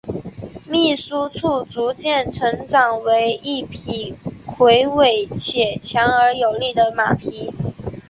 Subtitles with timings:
[0.67, 4.15] 秘书处逐渐成长为一匹
[4.47, 7.53] 魁伟且强而有力的马匹。